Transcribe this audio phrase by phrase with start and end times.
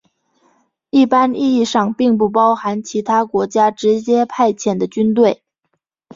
[0.89, 5.43] 一般意义上并不包含其他国家直接派遣的军队。